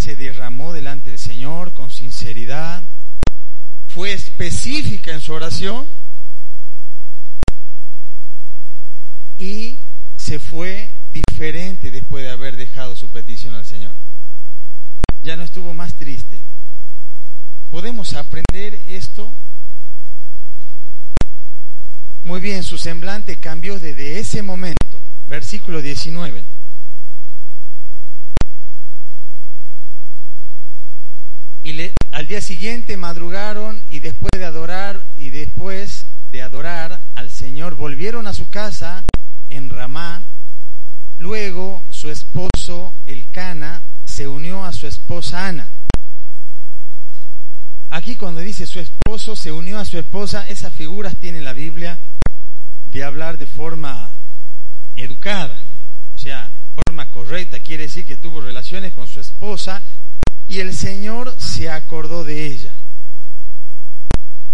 se 0.00 0.16
derramó 0.16 0.72
delante 0.72 1.10
del 1.10 1.18
Señor 1.18 1.72
con 1.72 1.90
sinceridad, 1.90 2.82
fue 3.88 4.12
específica 4.12 5.12
en 5.12 5.20
su 5.20 5.32
oración 5.32 5.86
y 9.38 9.76
se 10.32 10.38
fue 10.38 10.88
diferente 11.12 11.90
después 11.90 12.24
de 12.24 12.30
haber 12.30 12.56
dejado 12.56 12.96
su 12.96 13.06
petición 13.08 13.54
al 13.54 13.66
Señor. 13.66 13.92
Ya 15.22 15.36
no 15.36 15.42
estuvo 15.42 15.74
más 15.74 15.92
triste. 15.92 16.38
¿Podemos 17.70 18.14
aprender 18.14 18.80
esto? 18.88 19.30
Muy 22.24 22.40
bien, 22.40 22.62
su 22.62 22.78
semblante 22.78 23.36
cambió 23.36 23.78
desde 23.78 24.20
ese 24.20 24.40
momento. 24.40 24.98
Versículo 25.28 25.82
19. 25.82 26.42
Y 31.64 31.72
le, 31.74 31.92
al 32.10 32.26
día 32.26 32.40
siguiente 32.40 32.96
madrugaron 32.96 33.82
y 33.90 34.00
después 34.00 34.30
de 34.32 34.46
adorar 34.46 35.04
y 35.18 35.28
después 35.28 36.06
de 36.32 36.40
adorar 36.40 37.00
al 37.16 37.30
Señor 37.30 37.74
volvieron 37.74 38.26
a 38.26 38.32
su 38.32 38.48
casa 38.48 39.04
en 39.52 39.70
Ramá. 39.70 40.22
Luego 41.18 41.82
su 41.90 42.10
esposo 42.10 42.92
Elcana 43.06 43.82
se 44.04 44.26
unió 44.26 44.64
a 44.64 44.72
su 44.72 44.86
esposa 44.86 45.46
Ana. 45.46 45.68
Aquí 47.90 48.16
cuando 48.16 48.40
dice 48.40 48.66
su 48.66 48.80
esposo 48.80 49.36
se 49.36 49.52
unió 49.52 49.78
a 49.78 49.84
su 49.84 49.98
esposa, 49.98 50.48
esas 50.48 50.72
figuras 50.72 51.16
tiene 51.16 51.40
la 51.40 51.52
Biblia 51.52 51.98
de 52.92 53.04
hablar 53.04 53.38
de 53.38 53.46
forma 53.46 54.10
educada, 54.96 55.56
o 56.16 56.18
sea, 56.18 56.50
forma 56.86 57.06
correcta, 57.06 57.60
quiere 57.60 57.84
decir 57.84 58.04
que 58.04 58.16
tuvo 58.16 58.40
relaciones 58.40 58.92
con 58.94 59.06
su 59.06 59.20
esposa 59.20 59.82
y 60.48 60.60
el 60.60 60.74
Señor 60.74 61.34
se 61.38 61.70
acordó 61.70 62.24
de 62.24 62.46
ella. 62.46 62.72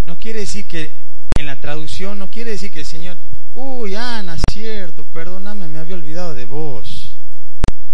No 0.06 0.16
quiere 0.16 0.40
decir 0.40 0.66
que 0.66 0.92
en 1.37 1.46
la 1.46 1.56
traducción, 1.56 2.18
no 2.18 2.28
quiere 2.28 2.52
decir 2.52 2.70
que 2.70 2.80
el 2.80 2.87
Señor, 2.87 3.16
uy, 3.58 3.94
Ana, 3.96 4.36
cierto, 4.52 5.04
perdóname, 5.12 5.66
me 5.68 5.78
había 5.78 5.96
olvidado 5.96 6.34
de 6.34 6.44
vos. 6.44 7.10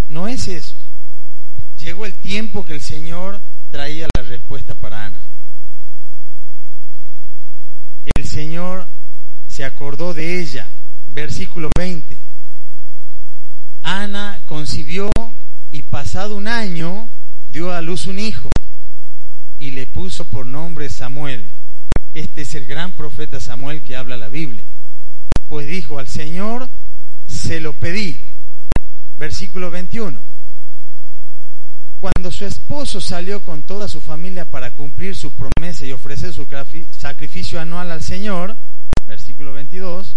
No 0.09 0.29
es 0.29 0.47
eso. 0.49 0.75
Llegó 1.81 2.07
el 2.07 2.13
tiempo 2.13 2.65
que 2.65 2.75
el 2.75 2.81
Señor 2.81 3.41
traía 3.71 4.09
la 4.15 4.23
respuesta 4.23 4.75
para 4.75 5.07
Ana. 5.07 5.21
El 8.15 8.27
Señor 8.27 8.87
se 9.49 9.65
acordó 9.65 10.13
de 10.13 10.41
ella. 10.41 10.67
Versículo 11.15 11.71
20. 11.77 12.17
Ana 13.83 14.41
concibió 14.47 15.11
y 15.73 15.83
pasado 15.83 16.37
un 16.37 16.49
año 16.49 17.09
dio 17.53 17.73
a 17.73 17.81
luz 17.81 18.07
un 18.07 18.19
hijo 18.19 18.51
y 19.61 19.71
le 19.71 19.87
puso 19.87 20.25
por 20.25 20.45
nombre 20.45 20.89
Samuel. 20.89 21.45
Este 22.13 22.43
es 22.43 22.55
el 22.55 22.67
gran 22.67 22.93
profeta 22.93 23.41
Samuel 23.41 23.83
que 23.83 23.97
habla 23.97 24.17
la 24.17 24.29
Biblia. 24.29 24.63
Pues 25.55 25.69
dijo 25.69 26.01
al 26.01 26.09
Señor, 26.09 26.69
se 27.29 27.61
lo 27.61 27.75
pedí. 27.75 28.19
Versículo 29.21 29.71
21. 29.71 30.19
Cuando 32.01 32.33
su 32.33 32.45
esposo 32.45 33.01
salió 33.01 33.41
con 33.41 33.63
toda 33.63 33.87
su 33.87 34.01
familia 34.01 34.45
para 34.47 34.73
cumplir 34.73 35.15
su 35.15 35.31
promesa 35.31 35.87
y 35.87 35.93
ofrecer 35.93 36.35
su 36.35 36.49
sacrificio 36.99 37.61
anual 37.61 37.93
al 37.93 38.03
Señor, 38.03 38.57
versículo 39.07 39.53
22, 39.53 40.17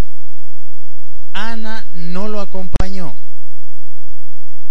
Ana 1.33 1.85
no 1.93 2.27
lo 2.27 2.41
acompañó. 2.41 3.15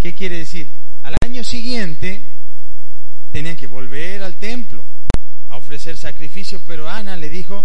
¿Qué 0.02 0.14
quiere 0.14 0.38
decir? 0.38 0.66
Al 1.04 1.14
año 1.24 1.44
siguiente, 1.44 2.22
tenían 3.30 3.56
que 3.56 3.68
volver 3.68 4.24
al 4.24 4.34
templo 4.34 4.82
a 5.48 5.58
ofrecer 5.58 5.96
sacrificio, 5.96 6.60
pero 6.66 6.90
Ana 6.90 7.16
le 7.16 7.28
dijo, 7.28 7.64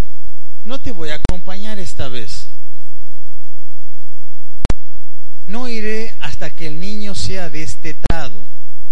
no 0.66 0.80
te 0.80 0.92
voy 0.92 1.10
a 1.10 1.16
acompañar 1.16 1.80
esta 1.80 2.08
vez. 2.08 2.51
No 5.52 5.68
iré 5.68 6.16
hasta 6.22 6.50
que 6.50 6.68
el 6.68 6.80
niño 6.80 7.14
sea 7.14 7.50
destetado, 7.50 8.42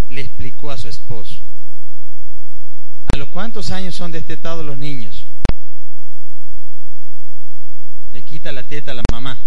le 0.09 0.19
explicó 0.19 0.71
a 0.71 0.77
su 0.77 0.89
esposo. 0.89 1.37
¿A 3.13 3.17
los 3.17 3.29
cuántos 3.29 3.71
años 3.71 3.95
son 3.95 4.11
destetados 4.11 4.65
los 4.65 4.77
niños? 4.77 5.23
Le 8.11 8.21
quita 8.23 8.51
la 8.51 8.63
teta 8.63 8.91
a 8.91 8.95
la 8.95 9.03
mamá. 9.09 9.37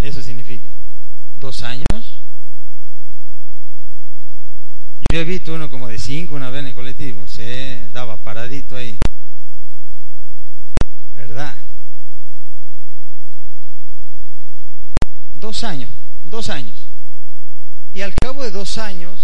Eso 0.00 0.22
significa. 0.22 0.64
¿Dos 1.38 1.62
años? 1.64 1.84
Yo 5.12 5.18
he 5.18 5.24
visto 5.24 5.52
uno 5.52 5.68
como 5.68 5.86
de 5.86 5.98
cinco 5.98 6.34
una 6.34 6.48
vez 6.48 6.60
en 6.60 6.68
el 6.68 6.74
colectivo, 6.74 7.26
se 7.26 7.78
daba 7.92 8.16
paradito 8.16 8.74
ahí. 8.74 8.98
¿Verdad? 11.14 11.54
Dos 15.50 15.64
años, 15.64 15.90
dos 16.30 16.48
años. 16.48 16.76
Y 17.92 18.02
al 18.02 18.14
cabo 18.14 18.44
de 18.44 18.52
dos 18.52 18.78
años, 18.78 19.18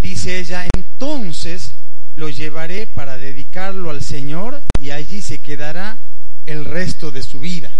dice 0.00 0.38
ella, 0.38 0.68
entonces 0.76 1.72
lo 2.14 2.28
llevaré 2.28 2.86
para 2.86 3.18
dedicarlo 3.18 3.90
al 3.90 4.04
Señor 4.04 4.62
y 4.80 4.90
allí 4.90 5.20
se 5.20 5.38
quedará 5.38 5.98
el 6.46 6.64
resto 6.64 7.10
de 7.10 7.24
su 7.24 7.40
vida. 7.40 7.72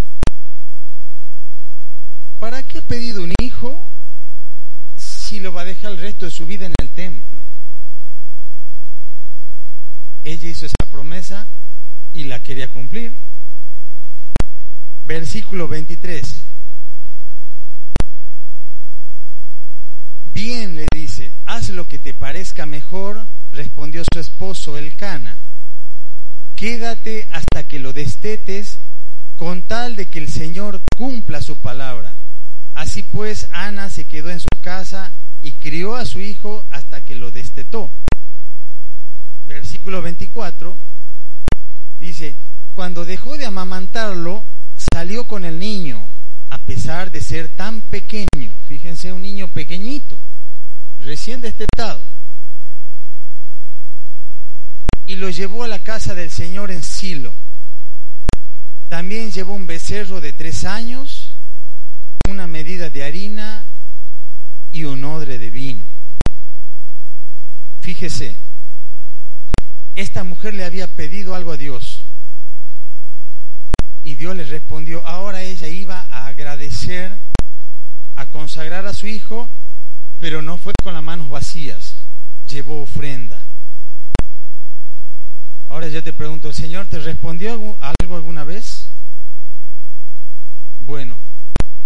¿para 2.40 2.64
qué 2.64 2.78
ha 2.78 2.82
pedido 2.82 3.22
un 3.22 3.32
hijo 3.40 3.80
si 4.96 5.38
lo 5.38 5.52
va 5.52 5.60
a 5.60 5.66
dejar 5.66 5.92
el 5.92 5.98
resto 5.98 6.24
de 6.24 6.32
su 6.32 6.46
vida 6.46 6.66
en 6.66 6.74
el 6.80 6.88
templo? 6.88 7.38
Ella 10.24 10.48
hizo 10.48 10.66
esa 10.66 10.90
promesa 10.90 11.46
y 12.12 12.24
la 12.24 12.40
quería 12.40 12.66
cumplir. 12.66 13.12
Versículo 15.06 15.68
23. 15.68 16.51
Bien, 20.44 20.74
le 20.74 20.88
dice, 20.92 21.30
haz 21.46 21.68
lo 21.68 21.86
que 21.86 22.00
te 22.00 22.14
parezca 22.14 22.66
mejor, 22.66 23.22
respondió 23.52 24.02
su 24.12 24.18
esposo 24.18 24.76
Elcana. 24.76 25.36
Quédate 26.56 27.28
hasta 27.30 27.62
que 27.62 27.78
lo 27.78 27.92
destetes 27.92 28.78
con 29.36 29.62
tal 29.62 29.94
de 29.94 30.06
que 30.06 30.18
el 30.18 30.26
Señor 30.26 30.80
cumpla 30.96 31.40
su 31.42 31.58
palabra. 31.58 32.12
Así 32.74 33.04
pues, 33.04 33.46
Ana 33.52 33.88
se 33.88 34.02
quedó 34.02 34.30
en 34.30 34.40
su 34.40 34.48
casa 34.62 35.12
y 35.44 35.52
crió 35.52 35.94
a 35.94 36.04
su 36.04 36.20
hijo 36.20 36.64
hasta 36.72 37.00
que 37.02 37.14
lo 37.14 37.30
destetó. 37.30 37.88
Versículo 39.46 40.02
24 40.02 40.74
dice, 42.00 42.34
cuando 42.74 43.04
dejó 43.04 43.38
de 43.38 43.46
amamantarlo, 43.46 44.42
salió 44.92 45.22
con 45.22 45.44
el 45.44 45.60
niño, 45.60 46.04
a 46.50 46.58
pesar 46.58 47.12
de 47.12 47.20
ser 47.20 47.46
tan 47.46 47.80
pequeño. 47.80 48.50
Fíjense, 48.66 49.12
un 49.12 49.22
niño 49.22 49.46
pequeñito, 49.46 50.16
recién 51.04 51.40
destetado. 51.40 52.00
Y 55.06 55.16
lo 55.16 55.30
llevó 55.30 55.64
a 55.64 55.68
la 55.68 55.78
casa 55.78 56.14
del 56.14 56.30
Señor 56.30 56.70
en 56.70 56.82
Silo. 56.82 57.34
También 58.88 59.30
llevó 59.30 59.54
un 59.54 59.66
becerro 59.66 60.20
de 60.20 60.32
tres 60.32 60.64
años, 60.64 61.30
una 62.28 62.46
medida 62.46 62.90
de 62.90 63.04
harina 63.04 63.64
y 64.72 64.84
un 64.84 65.04
odre 65.04 65.38
de 65.38 65.50
vino. 65.50 65.84
Fíjese, 67.80 68.36
esta 69.96 70.24
mujer 70.24 70.54
le 70.54 70.64
había 70.64 70.86
pedido 70.86 71.34
algo 71.34 71.52
a 71.52 71.56
Dios 71.56 72.02
y 74.04 74.14
Dios 74.14 74.36
le 74.36 74.44
respondió, 74.44 75.06
ahora 75.06 75.42
ella 75.42 75.68
iba 75.68 76.06
a 76.10 76.26
agradecer, 76.26 77.12
a 78.16 78.26
consagrar 78.26 78.86
a 78.86 78.94
su 78.94 79.06
hijo, 79.06 79.48
pero 80.22 80.40
no 80.40 80.56
fue 80.56 80.72
con 80.84 80.94
las 80.94 81.02
manos 81.02 81.28
vacías, 81.28 81.94
llevó 82.48 82.82
ofrenda. 82.82 83.40
Ahora 85.68 85.88
yo 85.88 86.00
te 86.00 86.12
pregunto, 86.12 86.46
¿el 86.46 86.54
Señor 86.54 86.86
te 86.86 87.00
respondió 87.00 87.76
algo 87.80 88.16
alguna 88.16 88.44
vez? 88.44 88.86
Bueno, 90.86 91.16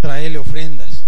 traele 0.02 0.36
ofrendas. 0.36 1.02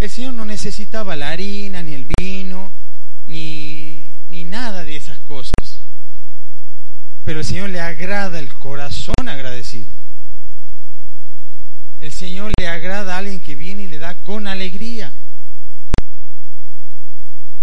El 0.00 0.08
Señor 0.08 0.32
no 0.32 0.46
necesitaba 0.46 1.16
la 1.16 1.28
harina, 1.28 1.82
ni 1.82 1.92
el 1.92 2.06
vino, 2.18 2.70
ni, 3.26 4.00
ni 4.30 4.44
nada 4.44 4.84
de 4.84 4.96
esas 4.96 5.18
cosas 5.18 5.52
pero 7.28 7.40
el 7.40 7.44
Señor 7.44 7.68
le 7.68 7.78
agrada 7.78 8.38
el 8.38 8.48
corazón 8.48 9.28
agradecido. 9.28 9.84
El 12.00 12.10
Señor 12.10 12.52
le 12.58 12.66
agrada 12.66 13.14
a 13.14 13.18
alguien 13.18 13.38
que 13.38 13.54
viene 13.54 13.82
y 13.82 13.86
le 13.86 13.98
da 13.98 14.07
con 14.28 14.46
alegría. 14.46 15.10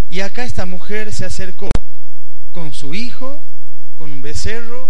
Y 0.10 0.22
acá 0.22 0.44
esta 0.46 0.66
mujer 0.66 1.14
se 1.14 1.24
acercó 1.24 1.70
con 2.54 2.74
su 2.74 2.96
hijo, 2.96 3.40
con 4.00 4.12
un 4.12 4.24
becerro, 4.24 4.90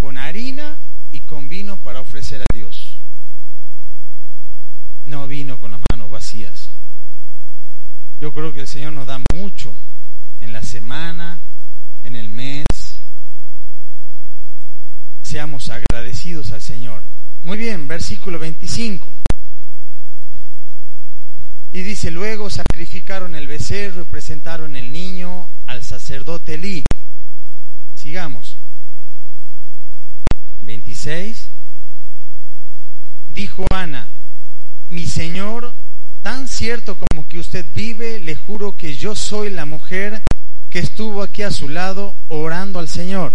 con 0.00 0.16
harina 0.16 0.76
y 1.12 1.20
con 1.20 1.50
vino 1.50 1.76
para 1.76 2.00
ofrecer 2.00 2.40
a 2.40 2.54
Dios. 2.54 2.96
No 5.04 5.28
vino 5.28 5.58
con 5.58 5.72
las 5.72 5.82
manos 5.90 6.10
vacías. 6.10 6.70
Yo 8.22 8.32
creo 8.32 8.54
que 8.54 8.60
el 8.60 8.66
Señor 8.66 8.94
nos 8.94 9.06
da 9.06 9.20
mucho 9.34 9.74
en 10.40 10.54
la 10.54 10.62
semana, 10.62 11.38
en 12.04 12.16
el 12.16 12.30
mes, 12.30 12.64
seamos 15.22 15.68
agradecidos 15.68 16.52
al 16.52 16.62
Señor. 16.62 17.02
Muy 17.44 17.58
bien, 17.58 17.86
versículo 17.86 18.38
25. 18.38 19.19
Y 21.72 21.82
dice, 21.82 22.10
luego 22.10 22.50
sacrificaron 22.50 23.36
el 23.36 23.46
becerro 23.46 24.02
y 24.02 24.06
presentaron 24.06 24.74
el 24.74 24.92
niño 24.92 25.46
al 25.66 25.82
sacerdote 25.84 26.54
Elí. 26.54 26.84
Sigamos. 27.94 28.56
26. 30.62 31.46
Dijo 33.34 33.66
Ana, 33.70 34.08
mi 34.90 35.06
Señor, 35.06 35.72
tan 36.22 36.48
cierto 36.48 36.96
como 36.96 37.26
que 37.28 37.38
usted 37.38 37.64
vive, 37.74 38.18
le 38.18 38.34
juro 38.34 38.76
que 38.76 38.96
yo 38.96 39.14
soy 39.14 39.50
la 39.50 39.64
mujer 39.64 40.22
que 40.70 40.80
estuvo 40.80 41.22
aquí 41.22 41.42
a 41.42 41.52
su 41.52 41.68
lado 41.68 42.14
orando 42.28 42.80
al 42.80 42.88
Señor. 42.88 43.32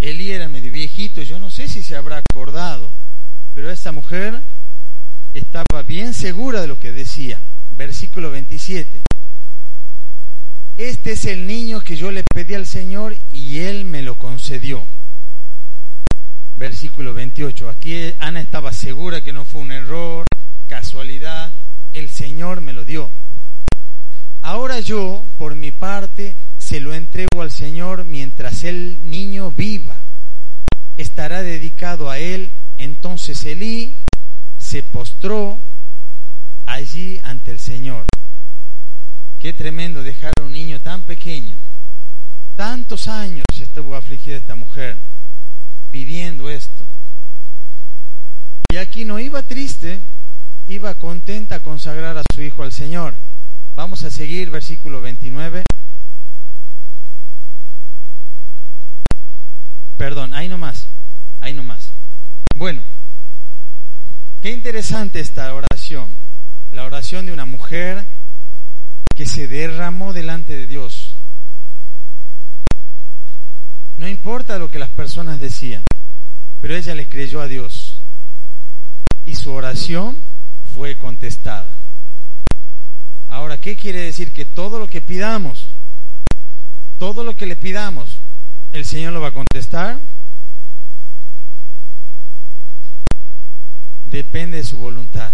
Elí 0.00 0.30
era 0.30 0.48
medio 0.48 0.72
viejito, 0.72 1.22
yo 1.22 1.38
no 1.38 1.50
sé 1.50 1.68
si 1.68 1.82
se 1.82 1.96
habrá 1.96 2.18
acordado, 2.18 2.90
pero 3.54 3.70
esta 3.70 3.92
mujer 3.92 4.42
estaba 5.38 5.82
bien 5.82 6.14
segura 6.14 6.60
de 6.60 6.68
lo 6.68 6.78
que 6.78 6.92
decía. 6.92 7.40
Versículo 7.76 8.30
27. 8.30 9.00
Este 10.78 11.12
es 11.12 11.24
el 11.24 11.46
niño 11.46 11.80
que 11.80 11.96
yo 11.96 12.10
le 12.10 12.22
pedí 12.22 12.54
al 12.54 12.66
Señor 12.66 13.16
y 13.32 13.58
él 13.58 13.84
me 13.84 14.02
lo 14.02 14.14
concedió. 14.16 14.84
Versículo 16.56 17.14
28. 17.14 17.68
Aquí 17.68 18.14
Ana 18.18 18.40
estaba 18.40 18.72
segura 18.72 19.20
que 19.22 19.32
no 19.32 19.44
fue 19.44 19.60
un 19.60 19.72
error, 19.72 20.26
casualidad, 20.68 21.50
el 21.94 22.10
Señor 22.10 22.60
me 22.60 22.72
lo 22.72 22.84
dio. 22.84 23.10
Ahora 24.42 24.80
yo, 24.80 25.24
por 25.36 25.54
mi 25.56 25.72
parte, 25.72 26.34
se 26.58 26.80
lo 26.80 26.94
entrego 26.94 27.42
al 27.42 27.50
Señor 27.50 28.04
mientras 28.04 28.64
el 28.64 28.98
niño 29.04 29.50
viva. 29.50 29.96
Estará 30.96 31.42
dedicado 31.42 32.10
a 32.10 32.18
él. 32.18 32.50
Entonces 32.76 33.44
Elí 33.44 33.94
se 34.68 34.82
postró 34.82 35.58
allí 36.66 37.18
ante 37.24 37.52
el 37.52 37.58
Señor. 37.58 38.04
Qué 39.40 39.54
tremendo 39.54 40.02
dejar 40.02 40.32
a 40.38 40.42
un 40.42 40.52
niño 40.52 40.78
tan 40.80 41.00
pequeño. 41.00 41.56
Tantos 42.54 43.08
años 43.08 43.46
estuvo 43.58 43.96
afligida 43.96 44.36
esta 44.36 44.56
mujer 44.56 44.98
pidiendo 45.90 46.50
esto. 46.50 46.84
Y 48.70 48.76
aquí 48.76 49.06
no 49.06 49.18
iba 49.18 49.42
triste, 49.42 50.00
iba 50.68 50.92
contenta 50.96 51.54
a 51.54 51.60
consagrar 51.60 52.18
a 52.18 52.22
su 52.34 52.42
hijo 52.42 52.62
al 52.62 52.72
Señor. 52.72 53.14
Vamos 53.74 54.04
a 54.04 54.10
seguir 54.10 54.50
versículo 54.50 55.00
29. 55.00 55.64
Perdón, 59.96 60.34
ahí 60.34 60.46
nomás, 60.46 60.84
ahí 61.40 61.54
nomás. 61.54 61.88
Bueno, 62.54 62.82
interesante 64.50 65.20
esta 65.20 65.52
oración, 65.54 66.08
la 66.72 66.84
oración 66.84 67.26
de 67.26 67.32
una 67.32 67.44
mujer 67.44 68.04
que 69.14 69.26
se 69.26 69.48
derramó 69.48 70.12
delante 70.12 70.56
de 70.56 70.66
Dios. 70.66 71.14
No 73.98 74.06
importa 74.06 74.58
lo 74.58 74.70
que 74.70 74.78
las 74.78 74.90
personas 74.90 75.40
decían, 75.40 75.82
pero 76.60 76.76
ella 76.76 76.94
le 76.94 77.08
creyó 77.08 77.40
a 77.40 77.48
Dios 77.48 77.96
y 79.26 79.34
su 79.34 79.52
oración 79.52 80.16
fue 80.74 80.96
contestada. 80.96 81.68
Ahora, 83.28 83.58
¿qué 83.58 83.76
quiere 83.76 84.00
decir? 84.00 84.32
Que 84.32 84.44
todo 84.44 84.78
lo 84.78 84.88
que 84.88 85.00
pidamos, 85.00 85.66
todo 86.98 87.24
lo 87.24 87.36
que 87.36 87.46
le 87.46 87.56
pidamos, 87.56 88.18
¿El 88.72 88.84
Señor 88.84 89.12
lo 89.12 89.20
va 89.20 89.28
a 89.28 89.32
contestar? 89.32 89.98
Depende 94.10 94.58
de 94.58 94.64
su 94.64 94.78
voluntad. 94.78 95.32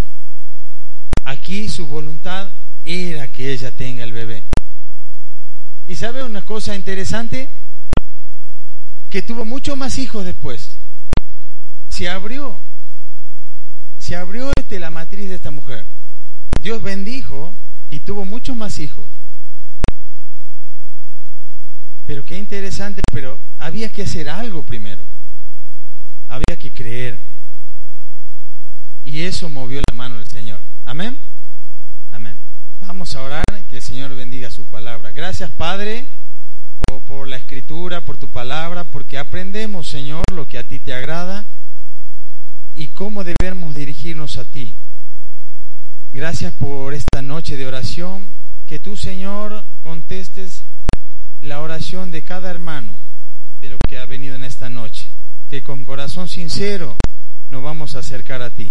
Aquí 1.25 1.69
su 1.69 1.87
voluntad 1.87 2.51
era 2.85 3.29
que 3.29 3.53
ella 3.53 3.71
tenga 3.71 4.05
el 4.05 4.13
bebé. 4.13 4.43
¿Y 5.87 5.97
sabe 5.97 6.23
una 6.23 6.43
cosa 6.43 6.75
interesante? 6.75 7.49
Que 9.11 9.23
tuvo 9.23 9.45
muchos 9.45 9.77
más 9.77 9.99
hijos 9.99 10.25
después. 10.25 10.71
Se 11.89 12.09
abrió. 12.09 12.57
Se 13.99 14.17
abrió 14.17 14.51
este, 14.57 14.79
la 14.79 14.91
matriz 14.91 15.29
de 15.29 15.37
esta 15.37 15.51
mujer. 15.51 15.85
Dios 16.61 16.83
bendijo 16.83 17.55
y 17.91 18.01
tuvo 18.01 18.25
muchos 18.25 18.57
más 18.57 18.79
hijos. 18.79 19.05
Pero 22.07 22.25
qué 22.25 22.37
interesante, 22.39 23.03
pero 23.13 23.39
había 23.59 23.89
que 23.89 24.03
hacer 24.03 24.29
algo 24.29 24.63
primero. 24.63 25.03
Había 26.29 26.59
que 26.59 26.71
creer. 26.71 27.19
Y 29.05 29.23
eso 29.23 29.49
movió 29.49 29.81
la 29.89 29.97
mano 29.97 30.17
del 30.17 30.27
Señor. 30.27 30.59
Amén. 30.87 31.19
Amén. 32.13 32.35
Vamos 32.87 33.15
a 33.15 33.23
orar, 33.23 33.45
que 33.71 33.77
el 33.77 33.83
Señor 33.83 34.15
bendiga 34.15 34.51
su 34.51 34.65
palabra. 34.65 35.13
Gracias, 35.13 35.51
Padre, 35.51 36.07
por, 37.07 37.29
la 37.29 37.37
escritura, 37.37 38.01
por 38.01 38.17
tu 38.17 38.29
palabra, 38.29 38.85
porque 38.85 39.19
aprendemos, 39.19 39.89
Señor, 39.89 40.23
lo 40.33 40.47
que 40.47 40.59
a 40.59 40.63
ti 40.63 40.79
te 40.79 40.95
agrada. 40.95 41.45
cómo 42.95 43.25
debemos 43.25 43.75
dirigirnos 43.75 44.39
a 44.39 44.45
ti. 44.45 44.73
Gracias 46.13 46.53
por 46.53 46.95
esta 46.95 47.23
noche 47.23 47.57
de 47.57 47.67
oración, 47.67 48.25
que 48.69 48.79
tú, 48.79 48.97
Señor, 48.97 49.65
contestes 49.83 50.63
la 51.43 51.61
oración 51.61 52.11
de 52.11 52.23
cada 52.23 52.51
hermano 52.51 52.93
de 53.61 53.71
lo 53.71 53.79
que 53.89 53.99
ha 53.99 54.07
venido 54.07 54.37
en 54.37 54.45
esta 54.45 54.69
noche, 54.69 55.07
que 55.51 55.63
con 55.63 55.85
corazón 55.85 56.29
sincero 56.29 56.97
nos 57.51 57.63
vamos 57.63 57.97
a 57.97 57.99
acercar 57.99 58.43
a 58.43 58.51
ti. 58.51 58.71